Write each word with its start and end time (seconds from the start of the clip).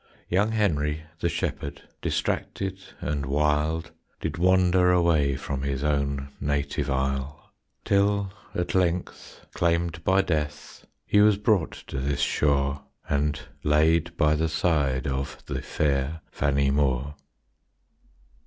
Young 0.29 0.53
Henry, 0.53 1.03
the 1.19 1.29
shepherd, 1.29 1.83
Distracted 2.01 2.79
and 3.01 3.23
wild, 3.27 3.91
Did 4.19 4.39
wander 4.39 4.91
away 4.91 5.35
From 5.35 5.61
his 5.61 5.83
own 5.83 6.29
native 6.39 6.89
isle. 6.89 7.51
Till 7.85 8.31
at 8.55 8.73
length, 8.73 9.45
claimed 9.53 10.03
by 10.03 10.23
death, 10.23 10.87
He 11.05 11.21
was 11.21 11.37
brought 11.37 11.73
to 11.85 11.99
this 11.99 12.21
shore 12.21 12.81
And 13.07 13.39
laid 13.63 14.17
by 14.17 14.33
the 14.33 14.49
side 14.49 15.05
Of 15.05 15.37
the 15.45 15.61
fair 15.61 16.21
Fannie 16.31 16.71
Moore. 16.71 17.13